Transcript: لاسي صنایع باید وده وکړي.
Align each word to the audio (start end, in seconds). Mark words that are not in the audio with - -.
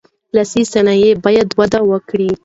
لاسي 0.35 0.61
صنایع 0.73 1.11
باید 1.25 1.49
وده 1.59 1.79
وکړي. 1.91 2.29